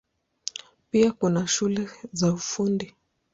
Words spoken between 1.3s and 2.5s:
shule za